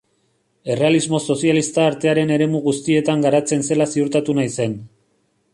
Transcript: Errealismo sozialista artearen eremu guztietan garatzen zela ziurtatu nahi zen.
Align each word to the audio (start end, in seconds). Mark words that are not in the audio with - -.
Errealismo 0.75 1.19
sozialista 1.33 1.85
artearen 1.91 2.33
eremu 2.37 2.63
guztietan 2.65 3.23
garatzen 3.29 3.65
zela 3.71 3.91
ziurtatu 3.97 4.39
nahi 4.41 4.55
zen. 4.59 4.79